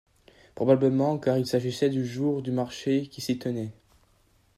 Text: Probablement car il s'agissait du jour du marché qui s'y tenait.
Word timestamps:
Probablement 0.55 1.19
car 1.19 1.37
il 1.37 1.45
s'agissait 1.45 1.91
du 1.91 2.03
jour 2.03 2.41
du 2.41 2.49
marché 2.51 3.05
qui 3.05 3.21
s'y 3.21 3.37
tenait. 3.37 3.71